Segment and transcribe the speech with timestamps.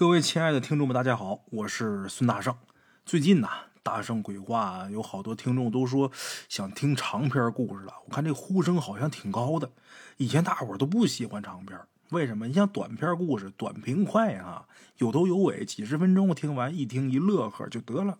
[0.00, 2.56] 各位亲爱的听众们，大家好，我是孙大圣。
[3.04, 3.48] 最近呢，
[3.82, 6.10] 大圣鬼话有好多听众都说
[6.48, 9.70] 想听长篇故事了，我看这呼声好像挺高的。
[10.16, 11.78] 以前大伙都不喜欢长篇，
[12.12, 12.46] 为什么？
[12.46, 14.66] 你像短篇故事，短平快啊，
[14.96, 18.16] 有头有尾，几十分钟听完，一听一乐呵就得了。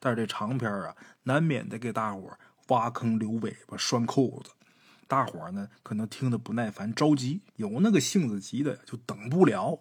[0.00, 2.28] 但是这长篇啊，难免得给大伙
[2.68, 4.50] 挖坑留尾巴拴扣子。
[5.12, 9.78] 大伙儿呢，可能听得不耐烦、着急，有那个性子急的就等不了。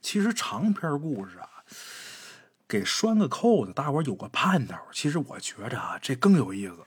[0.00, 1.48] 其实长篇故事啊，
[2.66, 4.76] 给拴个扣子，大伙儿有个盼头。
[4.90, 6.78] 其实我觉着啊，这更有意思。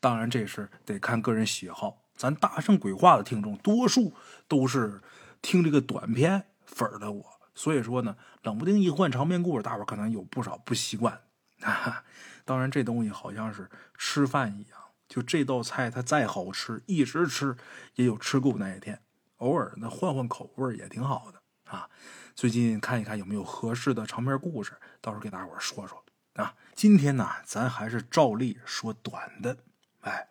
[0.00, 1.98] 当然，这是得看个人喜好。
[2.16, 4.14] 咱大圣鬼话的听众，多数
[4.48, 5.02] 都是
[5.42, 7.22] 听这个短篇粉的我，
[7.54, 11.20] 所以说呢，冷不丁一换长篇故事，大伙儿可能有不少不习惯。
[12.46, 14.85] 当然，这东西好像是吃饭一样。
[15.08, 17.56] 就这道菜，它再好吃，一直吃
[17.94, 19.00] 也有吃够那一天。
[19.36, 21.88] 偶尔呢，换换口味也挺好的啊。
[22.34, 26.54] 最近看一看有没有合适的长篇故事，到时候给大伙说说啊。
[26.74, 29.58] 今天呢，咱还是照例说短的。
[30.00, 30.28] 哎，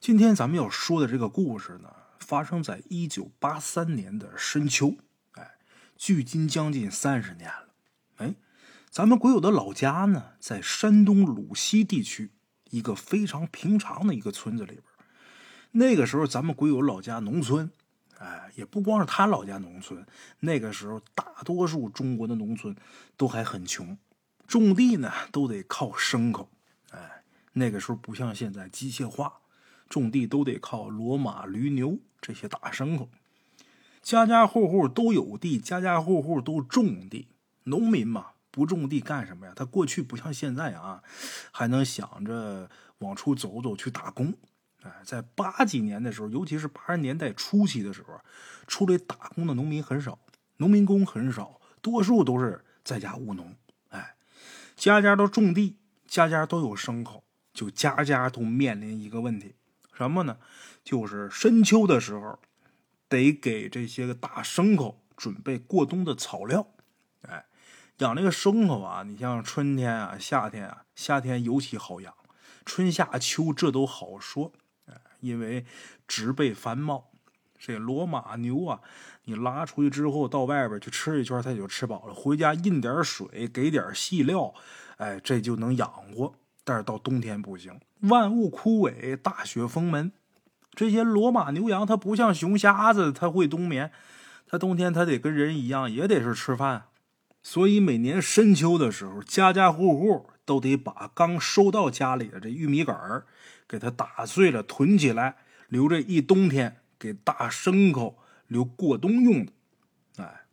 [0.00, 4.96] 今天咱们要说的这个故事呢，发生在一九八三年的深秋。
[5.32, 5.56] 哎，
[5.96, 7.68] 距今将近三十年了。
[8.16, 8.34] 哎，
[8.90, 12.32] 咱们鬼友的老家呢，在山东鲁西地区。
[12.74, 14.82] 一个非常平常的一个村子里边，
[15.70, 17.70] 那个时候咱们鬼友老家农村，
[18.18, 20.04] 哎，也不光是他老家农村，
[20.40, 22.74] 那个时候大多数中国的农村
[23.16, 23.96] 都还很穷，
[24.48, 26.50] 种地呢都得靠牲口，
[26.90, 29.34] 哎，那个时候不像现在机械化，
[29.88, 33.08] 种地都得靠骡马驴牛这些大牲口，
[34.02, 37.28] 家家户户都有地，家家户户都种地，
[37.62, 38.33] 农民嘛。
[38.54, 39.52] 不种地干什么呀？
[39.56, 41.02] 他过去不像现在啊，
[41.50, 44.32] 还能想着往出走走去打工。
[44.84, 48.20] 哎，在八几年的时候，尤其是八十年代初期的时候，
[48.68, 50.20] 出来打工的农民很少，
[50.58, 53.56] 农民工很少，多数都是在家务农。
[53.88, 54.14] 哎，
[54.76, 59.56] 家家都种地，家家都有牲口，就家家都面临一个问题，
[59.92, 60.36] 什么呢？
[60.84, 62.38] 就是深秋的时候，
[63.08, 66.68] 得给这些个大牲口准备过冬的草料。
[68.04, 72.14] 养那个牲口啊，你像春天啊、夏天啊，夏天尤其好养，
[72.64, 74.52] 春夏秋这都好说，
[75.20, 75.64] 因为
[76.06, 77.10] 植被繁茂。
[77.58, 78.80] 这骡马牛啊，
[79.24, 84.52] 你拉出去之后到外边去吃一圈，它也就吃饱了，回家印点水，给点细料，
[84.98, 86.34] 哎，这就能养活。
[86.62, 90.12] 但是到冬天不行，万物枯萎，大雪封门。
[90.74, 93.90] 这些骡马牛羊，它不像熊瞎子，它会冬眠，
[94.46, 96.88] 它冬天它得跟人一样，也得是吃饭。
[97.46, 103.26] 所以每年深秋的时候，家家户户都得把刚收到家里的这玉米杆儿
[103.68, 105.36] 给它打碎了囤起来，
[105.68, 108.18] 留着一冬天给大牲口
[108.48, 109.52] 留过冬用的。
[110.16, 110.46] 哎，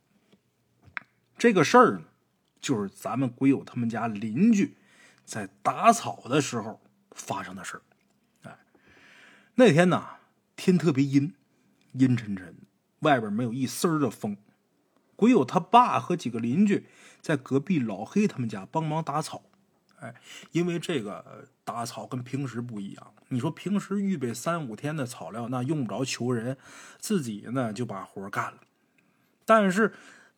[1.37, 2.03] 这个事儿呢，
[2.59, 4.75] 就是咱们鬼友他们家邻居
[5.23, 6.81] 在打草的时候
[7.11, 7.81] 发生的事儿。
[8.43, 8.57] 哎，
[9.55, 10.05] 那天呢，
[10.57, 11.33] 天特别阴，
[11.93, 12.53] 阴沉沉，
[12.99, 14.35] 外边没有一丝的风。
[15.21, 16.87] 鬼友他爸和几个邻居
[17.21, 19.43] 在隔壁老黑他们家帮忙打草，
[19.99, 20.15] 哎，
[20.51, 23.13] 因为这个打草跟平时不一样。
[23.27, 26.57] 你说平时预备三五天的草料，那用不着求人，
[26.97, 28.57] 自己呢就把活干了。
[29.45, 29.93] 但是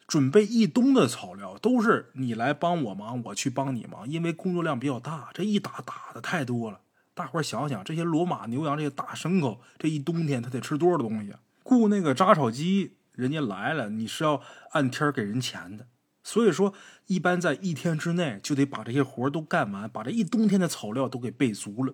[0.06, 5.30] 准备一冬的草料，都是你来帮我忙，我去帮你忙，因为工作量比较大。
[5.34, 6.82] 这一打打的太多了，
[7.14, 11.40] 大伙想想，这些骡马牛羊这些大牲口，这一冬天他得吃多少东西啊？
[11.64, 12.98] 雇那个扎草机。
[13.14, 14.42] 人家来了，你是要
[14.72, 15.88] 按天给人钱的，
[16.24, 16.74] 所以说
[17.08, 21.94] 一般在一天之内就得把这些活都干完，把这一冬天的草料都给备足了。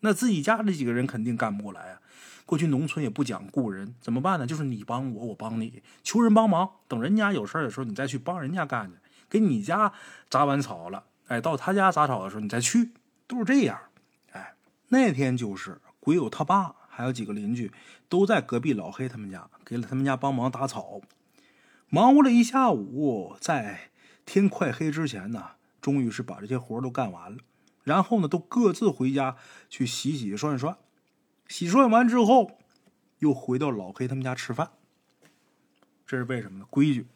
[0.00, 2.00] 那自己家这几个人肯定干不过来啊。
[2.46, 4.46] 过去农村也不讲雇人，怎么办呢？
[4.46, 6.70] 就是你帮我，我帮你，求人帮忙。
[6.86, 8.96] 等人家有事的时候，你再去帮人家干去。
[9.28, 9.92] 给你家
[10.30, 12.92] 杂完草了，哎，到他家杂草的时候，你再去，
[13.26, 13.78] 都是这样。
[14.32, 14.54] 哎，
[14.88, 16.74] 那天就是鬼友他爸。
[16.98, 17.70] 还有几个邻居
[18.08, 21.00] 都在隔壁老黑他们家，给了他们家帮忙打草，
[21.88, 23.90] 忙活了一下午，在
[24.26, 25.50] 天快黑之前呢，
[25.80, 27.38] 终于是把这些活都干完了。
[27.84, 29.36] 然后呢，都各自回家
[29.70, 30.76] 去洗洗涮涮，
[31.46, 32.58] 洗涮完之后，
[33.20, 34.72] 又回到老黑他们家吃饭。
[36.04, 36.66] 这是为什么呢？
[36.68, 37.06] 规矩，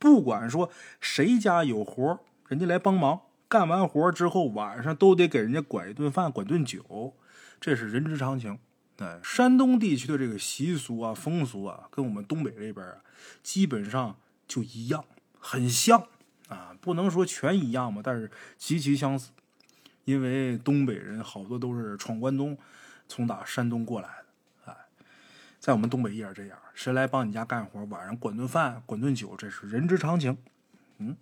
[0.00, 0.68] 不管说
[1.00, 7.14] 谁家有活，人家来帮忙，干完活之后，晚上都得给人家管一顿饭，管顿酒，
[7.60, 8.58] 这是人之常情。
[9.02, 12.98] 哎，山东地区的这个习俗啊、风俗啊，跟我们东北这边啊，
[13.42, 14.16] 基本上
[14.46, 15.04] 就一样，
[15.40, 16.06] 很像
[16.48, 19.32] 啊，不能说全一样吧，但是极其相似。
[20.04, 22.56] 因为东北人好多都是闯关东，
[23.08, 24.72] 从打山东过来的。
[24.72, 24.76] 哎，
[25.58, 30.38] 在我们东北也是这样，谁来帮你家干活，晚上管顿饭、管顿酒，这是人之常情。
[30.98, 31.16] 嗯，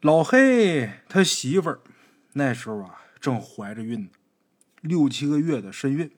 [0.00, 1.80] 老黑他媳妇儿
[2.32, 4.08] 那时候啊，正怀着孕呢，
[4.80, 6.10] 六七个月的身孕。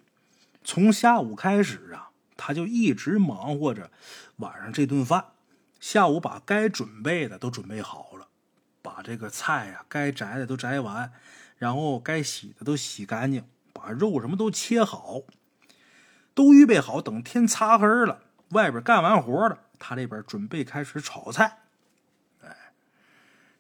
[0.64, 3.90] 从下午开始啊，他就一直忙活着
[4.36, 5.26] 晚上这顿饭。
[5.80, 8.28] 下午把该准备的都准备好了，
[8.80, 11.12] 把这个菜呀该摘的都摘完，
[11.58, 15.22] 然后该洗的都洗干净，把肉什么都切好，
[16.34, 17.02] 都预备好。
[17.02, 21.58] 等天擦黑了，外边干完活了，他这边准备开始炒菜。
[22.42, 22.56] 哎，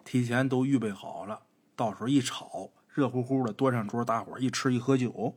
[0.04, 1.42] 提前都预备好了，
[1.74, 5.36] 到时候一炒，热乎乎的端上桌，大伙一吃一喝酒。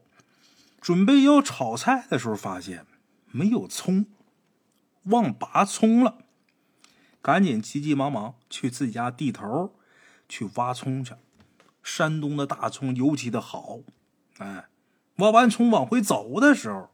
[0.80, 2.86] 准备要炒菜的时候，发现
[3.28, 4.06] 没有葱，
[5.04, 6.20] 忘拔葱了。
[7.22, 9.76] 赶紧急急忙忙去自己家地头
[10.30, 11.16] 去挖葱去。
[11.82, 13.80] 山东的大葱尤其的好，
[14.40, 14.70] 哎，
[15.18, 16.90] 挖完葱往回走的时候，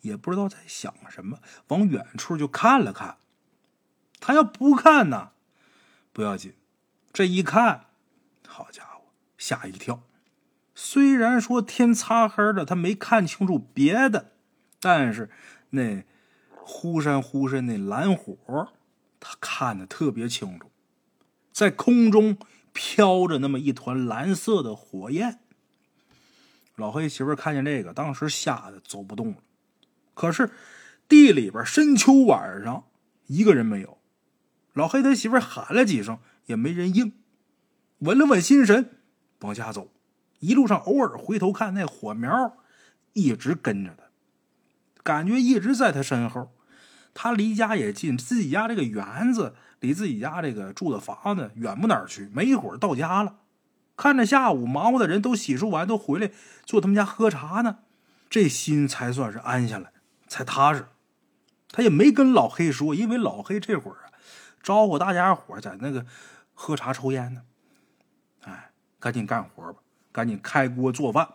[0.00, 1.38] 也不知道在想什么，
[1.68, 3.18] 往远处就看了看。
[4.18, 5.32] 他要不看呢，
[6.12, 6.54] 不要紧，
[7.12, 7.86] 这一看，
[8.46, 9.02] 好家伙，
[9.38, 10.02] 吓一跳。
[10.74, 14.32] 虽然说天擦黑了，他没看清楚别的，
[14.80, 15.30] 但是
[15.70, 16.04] 那
[16.50, 18.68] 忽闪忽闪那蓝火。
[19.26, 20.70] 他看得特别清楚，
[21.50, 22.36] 在空中
[22.74, 25.40] 飘着那么一团蓝色的火焰。
[26.76, 29.36] 老黑媳妇看见这个，当时吓得走不动了。
[30.12, 30.50] 可是
[31.08, 32.84] 地里边深秋晚上
[33.26, 33.96] 一个人没有，
[34.74, 37.12] 老黑他媳妇喊了几声也没人应。
[38.00, 38.90] 稳了稳心神，
[39.40, 39.88] 往家走。
[40.44, 42.58] 一路上偶尔回头看，那火苗
[43.14, 44.04] 一直跟着他，
[45.02, 46.52] 感觉一直在他身后。
[47.14, 52.28] 他离家也近，自己家这个园子离自己家这个住的房子远不哪儿去。
[52.34, 53.36] 没一会儿到家了，
[53.96, 56.30] 看着下午忙活的人都洗漱完，都回来
[56.66, 57.78] 坐他们家喝茶呢，
[58.28, 59.92] 这心才算是安下来，
[60.26, 60.88] 才踏实。
[61.70, 64.12] 他也没跟老黑说，因为老黑这会儿啊，
[64.62, 66.04] 招呼大家伙在那个
[66.52, 67.42] 喝茶抽烟呢。
[68.42, 69.78] 哎，赶紧干活吧，
[70.14, 71.28] 赶紧开锅做饭。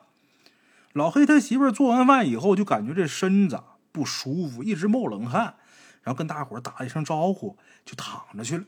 [0.94, 3.62] 老黑他媳妇做完饭以后，就感觉这身子
[3.92, 5.56] 不舒服，一直冒冷汗。
[6.02, 8.64] 然后跟大伙打了一声招呼，就躺着去了。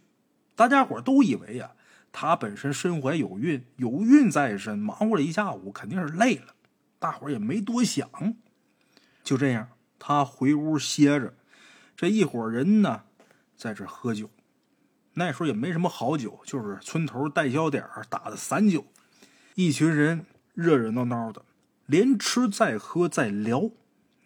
[0.54, 1.72] 大家伙都以为呀，
[2.12, 6.54] 他本身身怀有孕，有孕在身，忙活了一下午，肯定是累了。
[7.00, 8.08] 大伙也没多想。
[9.24, 11.34] 就这样，他回屋歇着。
[11.96, 13.04] 这一伙人呢，
[13.56, 14.30] 在这喝酒。
[15.14, 18.86] 那时候也没什么好酒，就是村头代销点打的散酒。
[19.56, 21.44] 一群人热热闹闹的，
[21.86, 23.72] 连吃再喝再聊。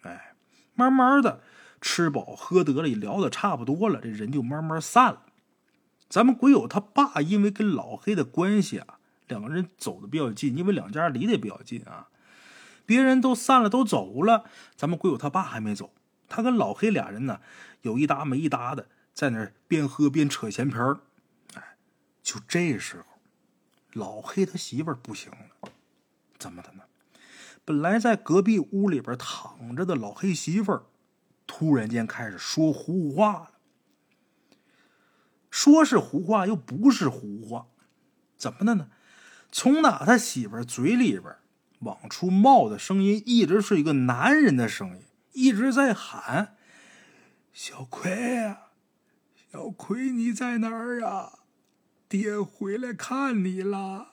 [0.02, 0.34] 哎，
[0.74, 1.40] 慢慢的。
[1.78, 5.22] 吃饱喝得了，聊得差不多了，这人就慢慢散了。
[6.08, 12.08] 咱们鬼友他爸因为跟老黑的关系啊，两个人走的比较近，因为两家离得比较近啊。
[12.86, 15.92] 别人都散了，都走了，咱们鬼友他爸还没走。
[16.28, 17.40] 他跟老黑俩人呢，
[17.82, 21.00] 有一搭没一搭的，在那边喝边扯闲篇儿。
[21.54, 21.76] 哎，
[22.22, 23.15] 就这时候，
[23.96, 25.70] 老黑他媳妇儿不行了，
[26.38, 26.82] 怎么的呢？
[27.64, 30.84] 本来在隔壁屋里边躺着的老黑媳妇儿。
[31.46, 33.52] 突然间开始说胡话了，
[35.48, 37.68] 说是胡话又不是胡话，
[38.36, 38.90] 怎么的呢？
[39.50, 41.36] 从哪他媳妇儿嘴里边
[41.78, 46.56] 往出冒的声音，一直是一个男人的声音，一直在喊
[47.54, 48.72] ：“小葵呀，
[49.50, 51.45] 小葵你在哪儿啊？
[52.08, 54.12] 爹回来看你了，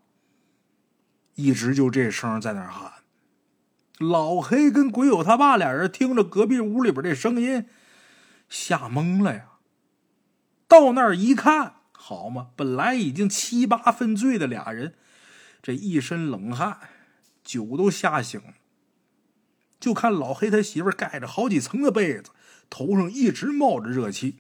[1.36, 2.92] 一直就这声在那喊，
[3.98, 7.66] 老黑跟鬼友他爸俩人听着隔壁屋里边这声音，
[8.50, 9.46] 吓懵了呀。
[10.68, 14.96] 到那儿一看，好嘛，本来已经七八分醉的俩人，
[15.62, 16.78] 这一身冷汗，
[17.44, 18.54] 酒都吓醒了。
[19.80, 22.32] 就看老黑他媳妇盖着好几层的被子，
[22.70, 24.36] 头上一直冒着热气，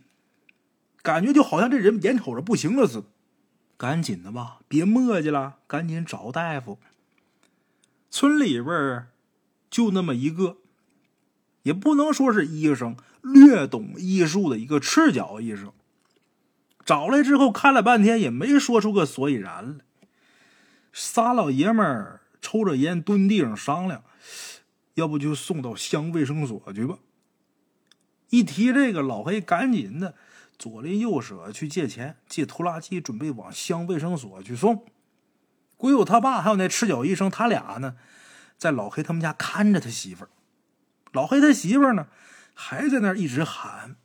[1.01, 3.05] 感觉就好像这人眼瞅着不行了似的。
[3.77, 6.77] 赶紧的吧，别磨叽了，赶紧找大夫。
[8.12, 9.07] 村里边
[9.69, 10.57] 就那么一个，
[11.63, 15.71] 也不能说是医生，略懂医术的一个赤脚医生。
[16.83, 19.86] 找来之后看了半天，也没说出个所以然来。
[20.91, 24.03] 仨老爷们儿抽着烟蹲地上商量，
[24.95, 26.98] 要不就送到乡卫生所去吧。
[28.29, 30.15] 一提这个，老黑赶紧的。
[30.57, 34.86] 左邻右舍去借钱，借拖拉机，准备往乡卫生所去送。
[35.77, 37.95] 鬼友他爸还有那赤脚医生，他俩呢，
[38.57, 40.29] 在老黑他们家看着他媳妇儿。
[41.13, 42.07] 老黑他媳妇儿呢，
[42.53, 43.95] 还在那儿一直喊：“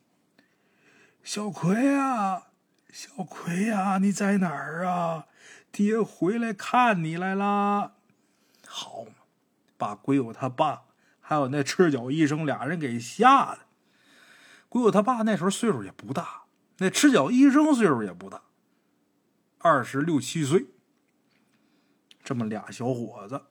[1.24, 2.44] 小葵呀，
[2.92, 5.26] 小葵呀，你在哪儿啊？
[5.72, 7.94] 爹回来看你来啦！”
[8.64, 9.10] 好嘛，
[9.76, 10.84] 把鬼友他爸
[11.20, 13.58] 还有那赤脚医生俩人给吓的。
[14.74, 16.46] 鬼友他爸那时候岁数也不大，
[16.78, 18.42] 那赤脚医生岁数也不大，
[19.58, 20.66] 二十六七岁。
[22.24, 23.42] 这么俩小伙子，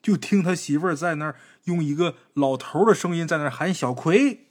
[0.00, 4.48] 就听他媳妇儿在那儿用一个老头的声音在那儿喊小葵，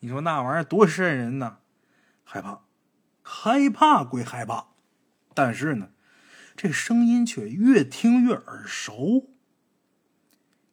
[0.00, 1.58] 你说那玩意儿多瘆人呐！
[2.24, 2.62] 害怕，
[3.22, 4.70] 害怕归害怕，
[5.34, 5.90] 但是呢，
[6.56, 9.30] 这声音却越听越耳熟。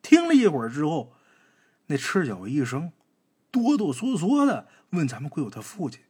[0.02, 1.14] 听了一会儿之后，
[1.86, 2.92] 那赤脚医生。
[3.52, 6.04] 哆哆嗦嗦的问咱们鬼友他父亲：“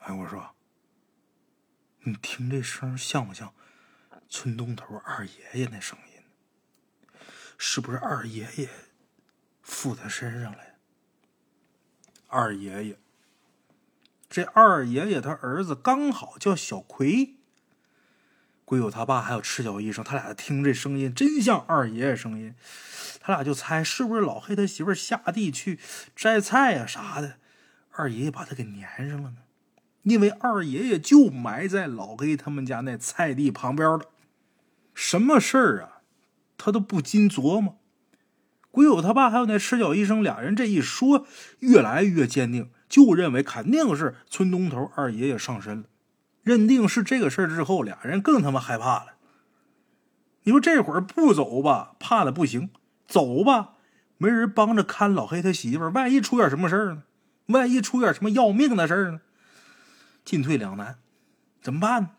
[0.00, 0.54] 哎，我说，
[2.00, 3.54] 你听这声像不像
[4.28, 7.18] 村东头二爷爷那声音？
[7.56, 8.68] 是不是二爷爷
[9.62, 10.58] 附他身上了？
[12.26, 12.98] 二爷爷，
[14.28, 17.36] 这二爷爷他儿子刚好叫小葵。
[18.74, 22.52] 鬼友他爸还有赤脚医生，他俩听这声音真像二爷爷声音。”
[23.22, 25.78] 他俩就猜是不是老黑他媳妇下地去
[26.16, 27.36] 摘菜呀啥的，
[27.92, 29.36] 二爷爷把他给粘上了呢？
[30.02, 34.06] 因为二爷爷就埋在老黑他们家那菜地旁边的，
[34.92, 36.02] 什么事儿啊，
[36.58, 37.78] 他都不禁琢磨。
[38.72, 41.28] 鬼友他爸还有那赤脚医生俩人这一说，
[41.60, 45.84] 越来越坚定，就认为肯定是村东头二爷爷上身了。
[46.44, 49.14] 认定是这个事儿之后，俩人更他妈害怕了。
[50.44, 52.70] 你说这会儿不走吧，怕的不行。
[53.06, 53.74] 走吧，
[54.18, 57.02] 没人帮着看老黑他媳妇儿，万一出点什么事儿呢？
[57.46, 59.20] 万一出点什么要命的事儿呢？
[60.24, 60.98] 进退两难，
[61.60, 62.10] 怎么办呢？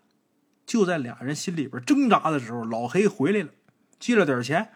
[0.66, 3.50] 就在俩人心里边挣扎的时候，老黑回来了，
[4.00, 4.70] 借了点钱。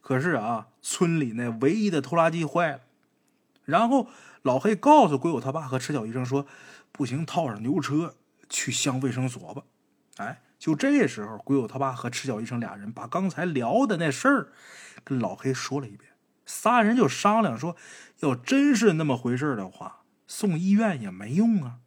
[0.00, 2.80] 可是啊，村里那唯一的拖拉机坏了。
[3.64, 4.08] 然后
[4.42, 6.46] 老黑告诉鬼友他爸和赤脚医生说
[6.92, 8.14] ：“不行，套上牛车
[8.48, 9.62] 去乡卫生所吧。”
[10.18, 10.42] 哎。
[10.58, 14.52] 就这时候，鬼友他爸和赤脚医生俩人把刚才聊的那事儿
[15.04, 16.12] 跟老黑说了一遍。
[16.46, 17.76] 仨人就商量说，
[18.20, 21.80] 要真是那么回事的话，送医院也没用啊。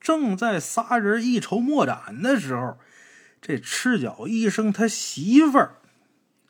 [0.00, 2.78] 正在仨人一筹莫展的时候，
[3.42, 5.76] 这赤脚医生他媳妇儿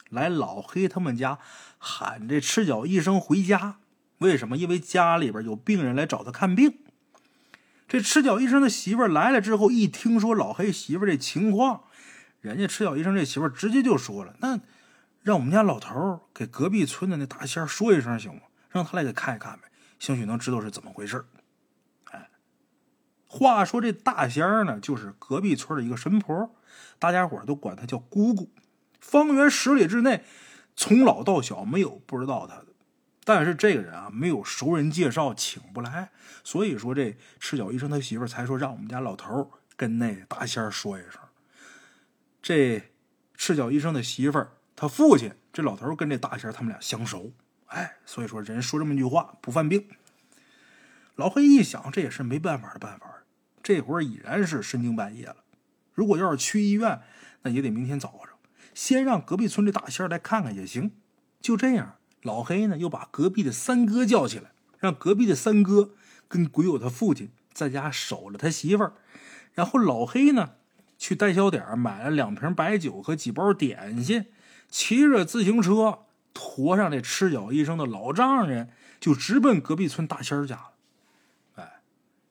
[0.09, 1.41] 来老黑他们家
[1.77, 3.79] 喊这赤脚医生回家。
[4.19, 4.57] 为什么？
[4.57, 6.79] 因为家里边有病人来找他看病。
[7.89, 11.85] 这赤脚医生的媳妇来了之后，一听说老黑媳妇这情况，
[12.41, 14.59] 人家赤脚医生这媳妇直接就说了：“那
[15.23, 18.43] 让我们家老头给隔壁村的那大仙说一声行吗？
[18.71, 19.63] 让他来给看一看呗，
[19.99, 21.25] 兴许能知道是怎么回事。”
[22.11, 22.29] 哎，
[23.27, 26.55] 话说这大仙呢，就是隔壁村的一个神婆，
[26.99, 28.51] 大家伙都管他叫姑姑。
[29.01, 30.25] 方圆十里之内，
[30.75, 32.66] 从老到小没有不知道他的。
[33.27, 36.11] 但是这个人啊，没有熟人介绍，请不来。
[36.45, 41.21] 所以说，这赤脚医生他媳妇才说让我们家老头跟那大仙说一声。
[42.41, 42.93] 这
[43.35, 47.33] 赤脚医生的媳妇儿，他父亲这老头跟这大仙他们俩相熟，
[47.67, 49.89] 哎，所以说人说这么一句话不犯病。
[51.17, 53.25] 老黑一想，这也是没办法的办法。
[53.61, 55.39] 这会儿已然是深更半夜了，
[55.93, 57.03] 如果要是去医院，
[57.43, 58.37] 那也得明天早上。
[58.73, 60.93] 先让隔壁村的大仙来看看也行。
[61.41, 61.97] 就这样。
[62.27, 65.93] 老黑呢，又把隔壁的三哥叫起来，让隔壁的三哥
[66.27, 68.95] 跟鬼友他父亲在家守着他媳妇儿。
[69.55, 70.51] 然后老黑呢，
[70.99, 74.27] 去代销点买了两瓶白酒和几包点心，
[74.69, 76.01] 骑着自行车
[76.35, 80.71] 驮上这赤脚医生的老丈人，就直奔隔壁村大仙家了。
[81.55, 81.81] 哎，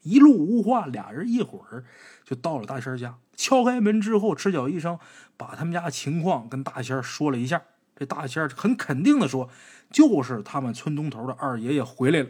[0.04, 1.86] 一路无话，俩人一会儿
[2.26, 3.16] 就到了大仙家。
[3.38, 5.00] 敲开门之后，赤脚医生
[5.38, 7.62] 把他们家情况跟大仙说了一下。
[7.98, 9.50] 这大仙很肯定的说
[9.96, 12.28] ：“就是他们村东头的二爷爷回来了。”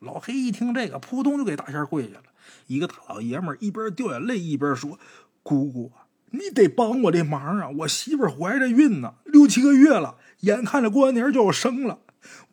[0.00, 2.22] 老黑一听这个，扑通就给大仙跪下了。
[2.68, 4.98] 一个大老爷们一边掉眼泪一边说
[5.44, 5.92] ：“姑姑，
[6.30, 7.68] 你得帮我这忙啊！
[7.80, 11.98] 我媳妇怀着孕呢，六七个月了，眼看着过完年就要生了。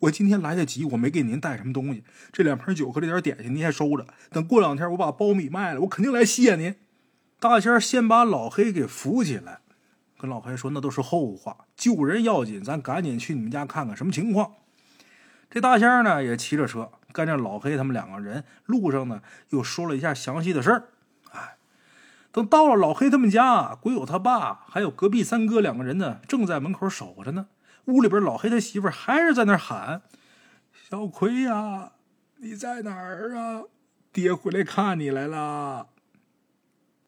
[0.00, 2.04] 我今天来得及，我没给您带什么东西。
[2.30, 4.06] 这两瓶酒和这点点心您先收着。
[4.30, 6.74] 等过两天我把苞米卖了，我肯定来谢您。”
[7.40, 9.60] 大仙先把老黑给扶起来。
[10.18, 14.54] 跟老黑说：“那都是后话，救人要紧，咱赶紧去你们家看看什么情况。”
[15.48, 20.88] 这大仙呢也骑着车跟着老黑他们两个人，路上呢又说了一下详细的事儿。
[21.30, 21.56] 哎，
[22.32, 27.46] 等到了老黑他们家，鬼友他爸还有隔壁三哥两个人呢，正在门口守着呢。
[27.86, 30.02] 屋里边老黑他媳妇还是在那喊
[30.90, 31.92] ：“小葵呀，
[32.36, 33.62] 你在哪儿啊？
[34.12, 35.88] 爹回来看你来了。”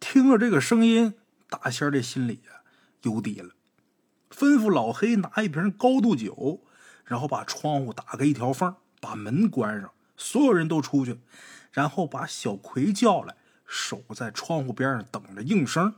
[0.01, 1.13] 听了这个声音，
[1.51, 2.60] 大仙这心里呀。
[3.03, 3.51] 有底了，
[4.31, 6.61] 吩咐老黑拿一瓶高度酒，
[7.05, 11.19] 然后把窗户打开一条缝，把门关上，所有人都出去，
[11.73, 15.95] 然后把小葵叫来，守在窗户边上等着应声。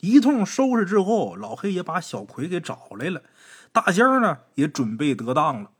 [0.00, 3.22] 一通收拾之后，老黑也把小葵给找来了，
[3.70, 5.70] 大仙呢也准备得当了。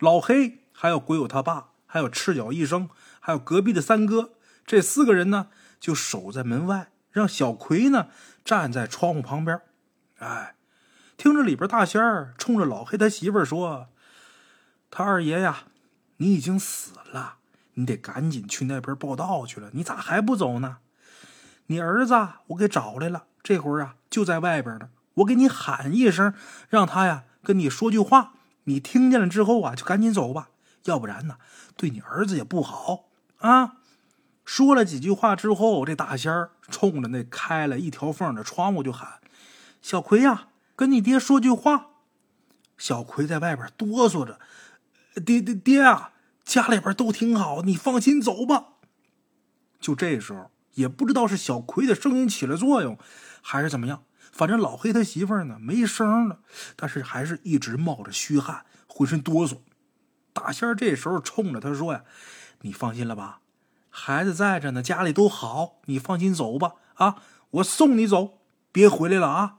[0.00, 2.88] 老黑还有鬼友他爸，还有赤脚医生，
[3.20, 4.32] 还有隔壁的三哥，
[4.66, 5.46] 这四个人呢
[5.78, 8.08] 就守在门外，让小葵呢
[8.44, 9.60] 站在窗户旁边。
[10.22, 10.54] 哎，
[11.16, 13.88] 听着里边大仙儿冲着老黑他媳妇儿说
[14.88, 15.64] ：“他二爷呀，
[16.18, 17.38] 你已经死了，
[17.74, 19.70] 你得赶紧去那边报道去了。
[19.72, 20.78] 你咋还不走呢？
[21.66, 22.14] 你儿子
[22.48, 24.90] 我给找来了，这会儿啊就在外边呢。
[25.14, 26.32] 我给你喊一声，
[26.68, 28.34] 让他呀跟你说句话。
[28.64, 30.50] 你听见了之后啊，就赶紧走吧，
[30.84, 31.38] 要不然呢，
[31.76, 33.06] 对你儿子也不好
[33.38, 33.78] 啊。”
[34.44, 39.20] 说了几句话之后，这大仙儿冲着那开了一条缝的窗户就喊
[39.82, 41.90] ：“小葵呀！”跟你爹说句话，
[42.78, 44.40] 小葵在外边哆嗦着
[45.24, 46.12] ：“爹爹爹啊，
[46.44, 48.68] 家里边都挺好，你放心走吧。”
[49.78, 52.98] 就这时候，也不知道是小葵的声音起了作用，
[53.42, 56.40] 还是怎么样，反正老黑他媳妇呢没声了，
[56.74, 59.58] 但是还是一直冒着虚汗，浑身哆嗦。
[60.32, 62.02] 大仙儿这时候冲着他说：“呀，
[62.62, 63.40] 你放心了吧，
[63.90, 66.72] 孩子在着呢，家里都好，你放心走吧。
[66.94, 68.38] 啊，我送你走，
[68.72, 69.58] 别回来了啊。”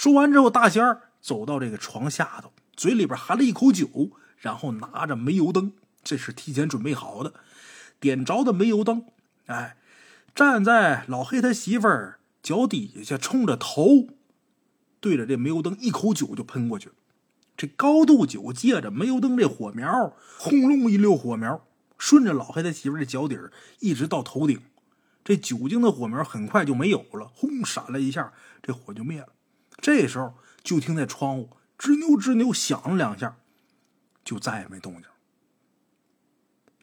[0.00, 7.34] 说完之后，大仙儿走到这个床下头，嘴里边含了一口酒，然后拿着煤油灯，这是提前准备好的，
[8.00, 9.04] 点着的煤油灯。
[9.44, 9.76] 哎，
[10.34, 14.06] 站在老黑他媳妇儿脚底下，冲着头，
[15.00, 16.92] 对着这煤油灯一口酒就喷过去。
[17.54, 21.62] 这高度酒借着煤油灯这火苗，轰隆一溜火苗，
[21.98, 24.62] 顺着老黑他媳妇儿的脚底儿一直到头顶。
[25.22, 29.28] 这酒精的火苗很快就没有了，轰闪了一下，这火就灭了。
[29.80, 33.36] 这时候就听那窗户吱扭吱扭响了两下，
[34.22, 35.04] 就再也没动静。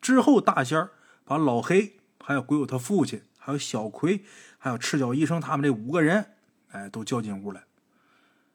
[0.01, 0.89] 之后大仙
[1.23, 4.25] 把老黑、还有鬼友他父亲、还有小葵、
[4.57, 6.33] 还有赤脚医生他们这五个人，
[6.71, 7.63] 哎，都叫进屋来。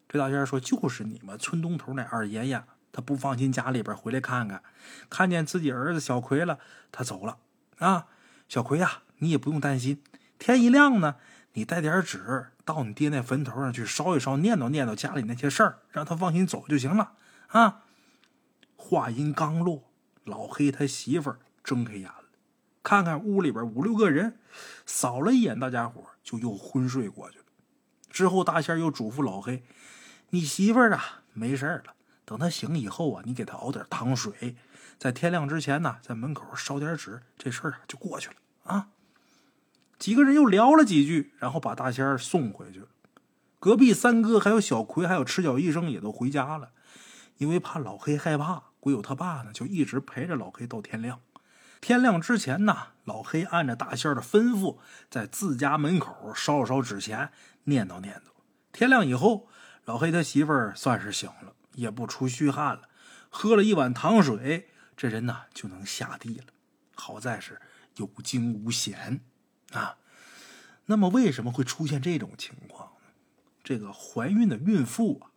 [0.08, 4.62] 这大仙说：“就是你们村东头那二爷爷，他不放心家里边回来看看，
[5.08, 6.58] 看见自己儿子小葵了，
[6.90, 7.38] 他走了。
[7.78, 8.08] 啊，
[8.48, 10.02] 小葵呀，你也不用担心，
[10.38, 11.16] 天一亮呢。”
[11.54, 17.12] 你带点纸到你爹那坟头上去烧一烧，念叨念叨家里那些事儿，让他放心走就行了
[17.48, 17.82] 啊！
[18.76, 19.90] 话音刚落，
[20.24, 22.24] 老黑他媳妇儿睁开眼了，
[22.82, 24.38] 看看屋里边五六个人，
[24.86, 27.44] 扫了一眼大家伙，就又昏睡过去了。
[28.10, 29.64] 之后，大仙又嘱咐老黑
[30.30, 31.94] ：“你媳妇儿啊，没事了，
[32.24, 34.56] 等她醒以后啊，你给她熬点汤水，
[34.98, 38.88] 在天亮之前呢，在门口烧点纸，这事儿啊就过去了啊。”
[40.02, 42.88] 几个人又聊了几句，然后把大仙儿送回去了。
[43.60, 46.70] 隔壁三哥还有小葵还有赤脚医生也都回家了，
[47.36, 51.20] 因为怕老黑害怕，鬼友他爸呢就一直陪着老黑到天亮。
[51.80, 57.30] 天亮之前呢，老黑按着大仙儿的吩咐，在自家门口烧了烧纸钱，
[57.66, 58.32] 念叨念叨。
[58.72, 59.46] 天亮以后，
[59.84, 62.88] 老黑他媳妇儿算是醒了，也不出虚汗了，
[63.30, 66.46] 喝了一碗糖水，这人呢就能下地了。
[66.96, 67.60] 好在是
[67.98, 69.20] 有惊无险。
[69.72, 69.98] 啊，
[70.86, 73.12] 那么为什么会出现这种情况呢？
[73.62, 75.30] 这个怀孕的孕妇啊，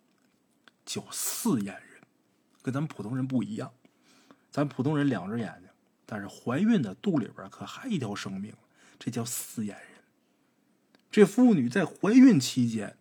[0.85, 2.01] 叫四眼人，
[2.61, 3.71] 跟咱们普通人不一样。
[4.51, 5.69] 咱普通人两只眼睛，
[6.05, 8.53] 但是怀孕的肚里边可还一条生命，
[8.97, 9.87] 这叫四眼人。
[11.11, 12.97] 这妇女在怀孕期间，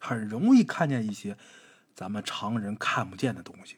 [0.00, 1.36] 很容易看见一些
[1.94, 3.76] 咱们常人看不见的东西。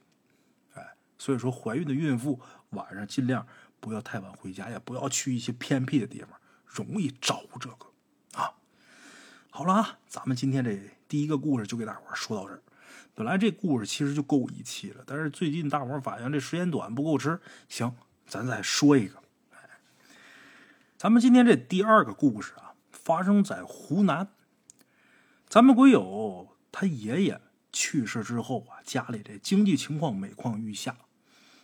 [0.75, 2.41] 哎，所以说怀孕的孕妇
[2.71, 3.47] 晚上尽量
[3.81, 6.38] 不要太晚回家，也不要去一些偏僻的地方。
[6.69, 7.87] 容易找这个
[8.41, 8.53] 啊！
[9.51, 10.79] 好了啊，咱们今天这
[11.09, 12.63] 第一个故事就给大伙说到这儿。
[13.15, 17.93] 本来这故事其实就够一期了，但是最近大伙反映这时间短不够吃，行，
[18.27, 19.21] 咱再说一个。
[20.97, 24.29] 咱们今天这第二个故事啊，发生在湖南。
[25.49, 27.41] 咱们鬼友他爷爷
[27.73, 30.97] 去世之后啊，家里这经济情况每况愈下。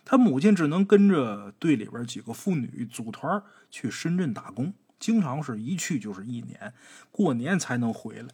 [0.03, 4.73] 他母亲只能跟着队里边几个妇女组团去深圳打工。
[5.05, 6.73] 经常是一去就是一年，
[7.11, 8.29] 过年才能回来。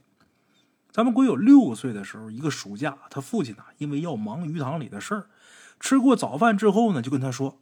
[0.90, 5.28] 咱们鬼友六岁的时候，一个暑假，他父亲呢，因为要忙鱼塘里的事儿，
[5.82, 7.60] 吃过早饭之后呢，就跟他说：“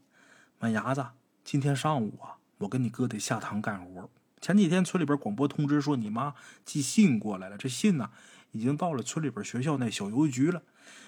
[0.61, 1.03] 满伢子，
[1.43, 4.11] 今天上午啊，我跟你哥得下塘干活。
[4.39, 8.11] 前几天村里边广播通知说，你妈寄信过来了，这信呢，
[8.51, 10.61] 已经到了村里边学校那小邮局了。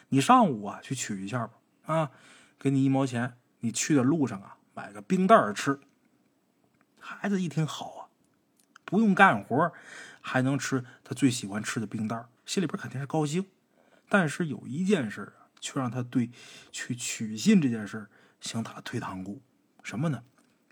[0.09, 1.53] 你上午啊去取一下吧，
[1.85, 2.09] 啊，
[2.57, 5.79] 给你一毛钱，你去的路上啊，买个冰袋吃。”
[7.01, 8.01] 孩子一听好啊，
[8.85, 9.73] 不用干活，
[10.21, 13.45] 还能吃他最喜欢吃的冰袋心里边肯定是高兴。
[14.07, 16.29] 但是有一件事啊，却让他对
[16.71, 18.07] 去取信这件事
[18.39, 19.41] 想打退堂鼓。
[19.83, 20.23] 什么呢？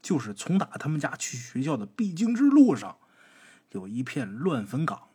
[0.02, 2.98] 就是从打他们家去学校的必经之路上，
[3.72, 5.10] 有一片乱坟岗。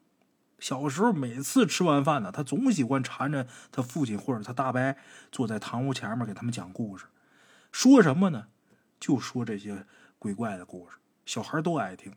[0.59, 4.95] 小时候每次吃完饭呢，他总喜欢缠着他父亲或者他大伯
[5.31, 7.07] 坐在堂屋前面给他们讲故事。
[7.73, 8.49] 说什么呢？
[8.99, 9.87] 就说这些
[10.19, 12.15] 鬼怪的故事，小孩都爱听。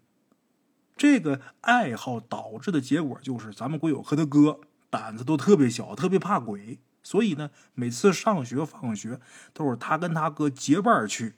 [0.95, 9.19] 这个爱好导致的结果就是，咱们鬼友和他哥胆子都特别小，特别怕鬼，所以呢，每次上学放学
[9.53, 11.35] 都是他跟他哥结伴去。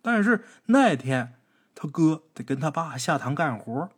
[0.00, 1.34] 但是那天，
[1.74, 3.90] 他哥得跟他爸下堂干活，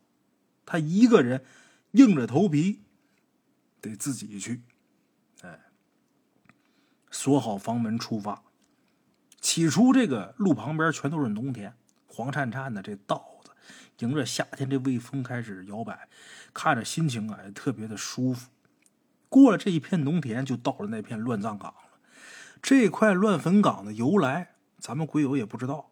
[0.64, 1.44] 他一个人
[1.92, 2.81] 硬着头皮
[3.83, 4.62] 得自己去。
[5.42, 5.61] 哎，
[7.11, 8.42] 锁好房门出发。
[9.42, 11.74] 起初，这个路旁边全都是农田，
[12.12, 13.51] 黄灿灿的这稻子，
[13.99, 16.09] 迎着夏天这微风开始摇摆，
[16.53, 18.51] 看着心情啊也特别的舒服。
[19.29, 21.99] 过了这一片农田，就到了那片乱葬岗了。
[22.61, 25.90] 这块乱坟岗的由来，咱们鬼友也不知道，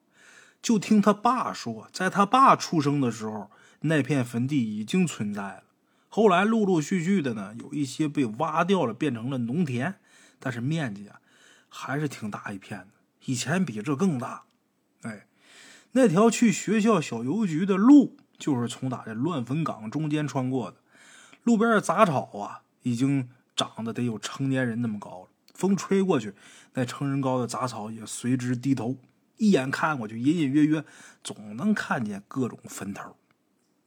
[0.61, 3.50] 就听他爸说，在他爸出生的时候，
[3.83, 5.62] 那片坟地已经存在了。
[6.09, 9.94] 后来陆陆续续的呢，有一些被挖掉了，变成了农田，
[10.40, 11.20] 但是面积啊
[11.68, 12.88] 还是挺大一片的。
[13.26, 14.44] 以前比这更大，
[15.92, 20.77] 那条去学校小邮局的路就是从打这乱坟岗中间穿过的。
[21.44, 25.29] 路边的杂草啊，已经长得得有成年人那么高了。
[25.55, 26.35] 风吹过去，
[26.74, 28.96] 那成人高的杂草也随之低头。
[29.38, 30.85] 一眼看过去，隐隐约约
[31.24, 33.16] 总能看见各种坟头。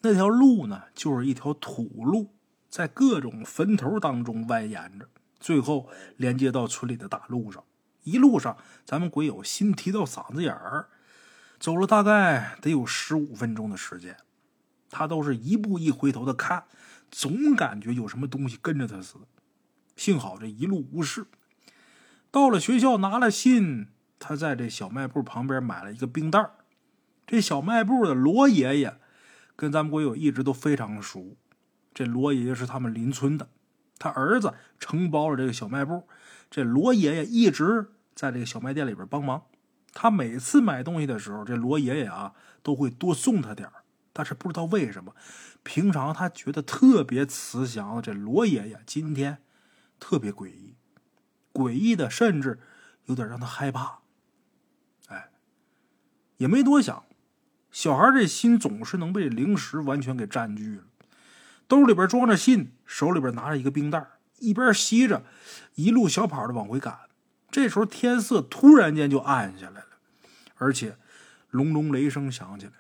[0.02, 2.34] 那条路呢，就是一条土路，
[2.70, 5.08] 在各种坟头当中蜿蜒着，
[5.40, 5.88] 最后
[6.18, 7.64] 连接到村里的大路上。
[8.04, 10.88] 一路上，咱们鬼友心提到嗓子眼儿，
[11.62, 14.17] 走了大概得有十五分钟的时间，
[14.89, 16.63] 他都是一步一回头的看，
[17.12, 19.28] 总感觉有什么东西跟着他似的。
[19.95, 21.28] 幸好这一路无事。
[22.32, 26.50] 到了学校拿了信，他在这小卖部旁边买了一个冰袋
[27.28, 28.97] 这小卖部的罗爷爷
[29.56, 31.38] 跟咱们国友一直都非常熟，
[31.93, 33.47] 这罗爷爷是他们邻村的，
[34.00, 36.08] 他儿子承包了这个小卖部。
[36.50, 39.43] 这罗爷爷一直在这个小卖店里边帮忙，
[39.93, 43.69] 他每次买东西的时候，这罗爷爷啊都会多送他点
[44.13, 45.15] 但是不知道为什么，
[45.63, 49.38] 平常他觉得特别慈祥的这罗爷爷今天
[49.99, 50.75] 特别诡异，
[51.54, 52.60] 诡异的甚至
[53.06, 53.99] 有点让他害怕。
[55.08, 55.30] 哎，
[56.38, 57.06] 也没多想，
[57.71, 60.84] 小孩这心总是能被零食完全给占据了。
[61.67, 64.06] 兜里边装着信，手里边拿着一个冰袋
[64.39, 65.23] 一边吸着，
[65.75, 66.99] 一路小跑的往回赶。
[67.52, 69.88] 这时候天色突然间就暗下来了，
[70.56, 70.96] 而且
[71.50, 72.78] 隆隆雷声响起来了。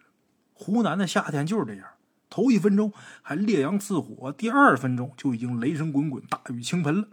[0.53, 1.85] 湖南的夏天就是这样，
[2.29, 7.07] 头一分钟还烈阳似火，第二分钟就已经雷声滚滚，大雨倾盆了。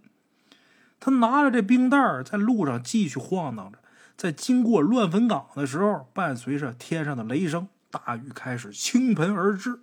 [1.00, 3.78] 他拿着这冰袋在路上继续晃荡着，
[4.16, 9.80] 在经过乱坟岗的时候，伴随着天上的雷声，大雨开始倾盆而至。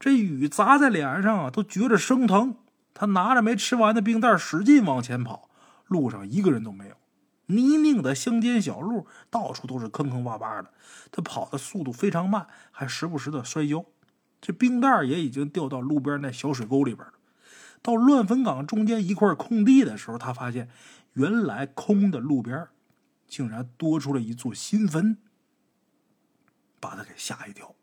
[0.00, 2.56] 这雨砸在脸上啊，都觉着生疼。
[2.92, 5.48] 他拿着没吃完的冰袋，使劲往前跑。
[5.92, 6.96] 路上一个人都没有，
[7.46, 10.72] 泥泞的乡间小路，到处都是坑坑洼洼的。
[11.10, 13.84] 他跑的速度非常慢，还时不时的摔跤。
[14.40, 17.12] 这冰袋也已经掉到路边那小水沟里边了。
[17.82, 20.70] 到乱坟岗中间一块空地的时候，他发现
[21.12, 22.68] 原来空的路边
[23.28, 25.18] 竟然多出了一座新坟，
[26.80, 27.74] 把他给吓一跳。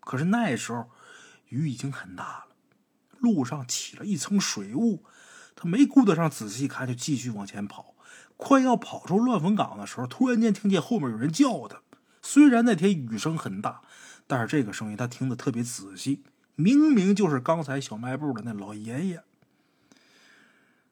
[0.00, 0.90] 可是那时候
[1.48, 2.46] 雨已经很大了。
[3.18, 5.04] 路上起了一层水雾，
[5.62, 7.94] 他没顾得上仔细看，就继续往前跑。
[8.36, 11.82] 快要跑出乱坟岗的时候，突然间听见后面有人叫他。
[12.20, 13.82] 虽然那天雨声很大，
[14.26, 16.24] 但是这个声音他听得特别仔细，
[16.56, 19.22] 明明就是刚才小卖部的那老爷爷。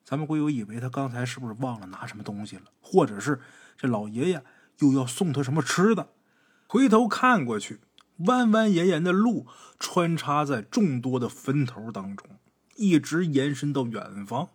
[0.05, 3.41] 咱们会有以为他刚才是不是忘了拿什么东西了，或者是
[3.77, 4.45] 这老爷爷
[4.79, 6.11] 又要送他什么吃的？
[6.69, 7.81] 回头看过去。
[8.19, 9.49] 弯弯延延的路
[9.81, 12.29] 穿插在众多的坟头当中，
[12.77, 14.51] 一直延伸到远方。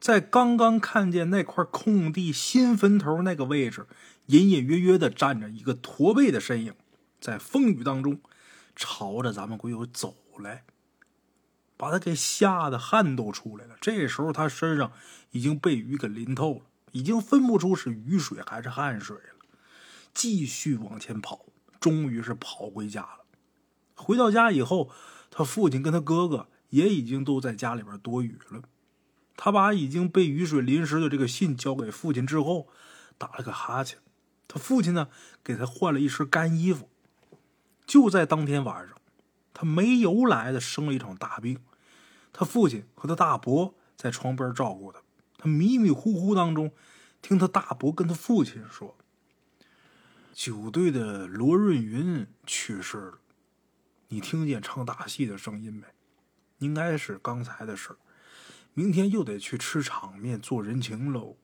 [0.00, 3.86] 在刚刚看见那块空地新坟头那个位置，
[4.26, 6.74] 隐隐约约的站着一个驼背的身影，
[7.20, 8.20] 在风雨当中
[8.74, 10.64] 朝着咱们鬼友走来，
[11.76, 13.76] 把他给吓得汗都出来了。
[13.80, 14.92] 这时候他身上
[15.30, 16.60] 已经被雨给淋透了，
[16.92, 19.46] 已经分不出是雨水还是汗水了。
[20.14, 21.46] 继续往前跑。
[21.78, 23.20] 终于是跑回家了。
[23.94, 24.90] 回到家以后，
[25.30, 28.62] 他父亲跟他哥哥也已经都在家里边躲雨了。
[29.36, 32.68] 他把已经被雨水淋湿的这个信交给父亲之后，
[33.18, 33.98] 打了个哈欠。
[34.48, 35.08] 他父亲呢，
[35.44, 36.88] 给他换了一身干衣服。
[37.86, 38.96] 就在当天晚上，
[39.52, 41.60] 他没由来的生了一场大病。
[42.32, 45.00] 他父亲和他大伯在床边照顾他。
[45.38, 46.72] 他迷迷糊糊当中，
[47.20, 48.96] 听他大伯跟他父亲说。
[50.32, 53.18] 九队的罗润云去世了，
[54.08, 55.84] 你听见唱大戏的声音没？
[56.58, 57.96] 应该是刚才的事
[58.78, 61.38] 明天又得去吃场面做人情喽。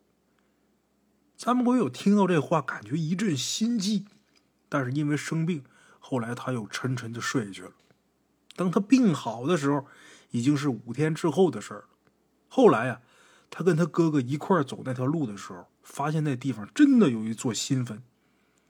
[1.34, 4.04] 咱们鬼友听到这话，感觉一阵心悸，
[4.68, 5.64] 但是因为生病，
[5.98, 7.72] 后来他又沉沉的睡去了。
[8.54, 9.86] 等他病好的时候，
[10.30, 11.84] 已经是五天之后的事了。
[12.48, 13.00] 后来呀，
[13.48, 18.02] 他跟他哥哥一块走那条路的时候，发现那地方真的有一座新坟。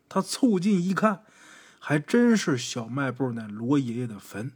[0.08, 1.24] 他凑近一看，
[1.80, 4.52] 还真是小卖部那罗爷爷的坟。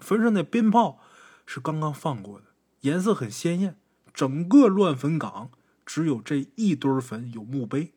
[0.00, 0.98] 坟上那鞭炮
[1.46, 2.46] 是刚刚放过的，
[2.80, 3.78] 颜色很鲜艳。
[4.12, 5.50] 整个乱坟岗。
[5.86, 7.94] 只有这一堆坟有墓碑，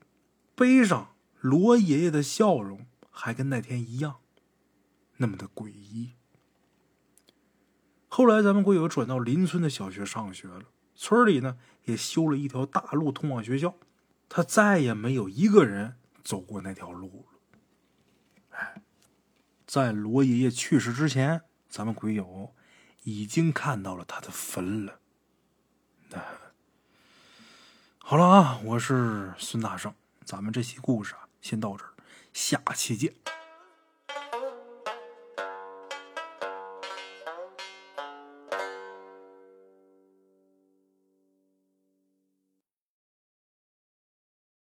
[0.55, 4.21] 碑上罗爷爷的笑容还跟那天一样，
[5.17, 6.13] 那么的诡异。
[8.07, 10.63] 后来咱们鬼友转到邻村的小学上学了，
[10.95, 13.75] 村里呢也修了一条大路通往学校，
[14.29, 17.39] 他再也没有一个人走过那条路了。
[18.51, 18.81] 哎，
[19.67, 22.53] 在罗爷爷去世之前，咱们鬼友
[23.03, 24.99] 已经看到了他的坟了。
[27.97, 29.93] 好了啊，我是孙大圣，
[30.25, 31.93] 咱们这期故事啊，先到这儿，
[32.33, 33.13] 下期见。